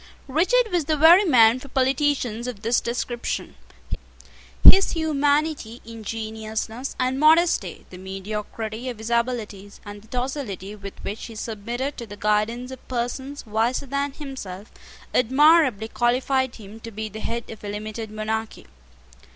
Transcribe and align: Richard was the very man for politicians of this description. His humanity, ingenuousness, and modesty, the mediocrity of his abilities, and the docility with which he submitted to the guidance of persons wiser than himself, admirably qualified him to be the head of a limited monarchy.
Richard 0.27 0.71
was 0.71 0.85
the 0.85 0.97
very 0.97 1.25
man 1.25 1.59
for 1.59 1.67
politicians 1.67 2.47
of 2.47 2.63
this 2.63 2.81
description. 2.81 3.53
His 4.63 4.93
humanity, 4.93 5.79
ingenuousness, 5.85 6.95
and 6.99 7.19
modesty, 7.19 7.85
the 7.91 7.99
mediocrity 7.99 8.89
of 8.89 8.97
his 8.97 9.11
abilities, 9.11 9.79
and 9.85 10.01
the 10.01 10.07
docility 10.07 10.75
with 10.75 10.95
which 11.03 11.25
he 11.27 11.35
submitted 11.35 11.97
to 11.97 12.07
the 12.07 12.17
guidance 12.17 12.71
of 12.71 12.87
persons 12.87 13.45
wiser 13.45 13.85
than 13.85 14.13
himself, 14.13 14.71
admirably 15.13 15.87
qualified 15.87 16.55
him 16.55 16.79
to 16.79 16.89
be 16.89 17.07
the 17.07 17.19
head 17.19 17.47
of 17.51 17.63
a 17.63 17.69
limited 17.69 18.09
monarchy. 18.09 18.65